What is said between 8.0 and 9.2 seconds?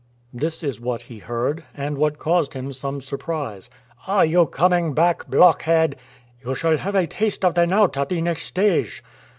the next stage."